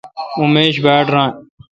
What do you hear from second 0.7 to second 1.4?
باڑ ران۔